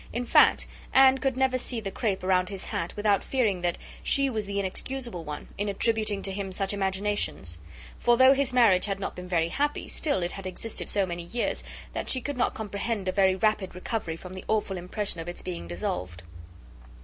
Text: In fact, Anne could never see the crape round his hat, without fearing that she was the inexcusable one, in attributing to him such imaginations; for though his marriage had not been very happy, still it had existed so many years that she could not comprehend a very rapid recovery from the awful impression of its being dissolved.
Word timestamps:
In 0.11 0.25
fact, 0.25 0.65
Anne 0.93 1.19
could 1.19 1.37
never 1.37 1.59
see 1.59 1.79
the 1.79 1.91
crape 1.91 2.23
round 2.23 2.49
his 2.49 2.65
hat, 2.65 2.95
without 2.95 3.23
fearing 3.23 3.61
that 3.61 3.77
she 4.01 4.31
was 4.31 4.47
the 4.47 4.57
inexcusable 4.59 5.23
one, 5.23 5.47
in 5.59 5.69
attributing 5.69 6.23
to 6.23 6.31
him 6.31 6.51
such 6.51 6.73
imaginations; 6.73 7.59
for 7.99 8.17
though 8.17 8.33
his 8.33 8.51
marriage 8.51 8.85
had 8.87 8.99
not 8.99 9.15
been 9.15 9.27
very 9.29 9.49
happy, 9.49 9.87
still 9.87 10.23
it 10.23 10.31
had 10.31 10.47
existed 10.47 10.89
so 10.89 11.05
many 11.05 11.25
years 11.25 11.63
that 11.93 12.09
she 12.09 12.19
could 12.19 12.35
not 12.35 12.55
comprehend 12.55 13.07
a 13.07 13.11
very 13.11 13.35
rapid 13.35 13.75
recovery 13.75 14.15
from 14.15 14.33
the 14.33 14.43
awful 14.47 14.75
impression 14.75 15.21
of 15.21 15.29
its 15.29 15.43
being 15.43 15.67
dissolved. 15.67 16.23